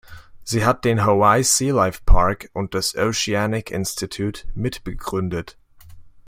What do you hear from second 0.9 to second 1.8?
"Hawaii Sea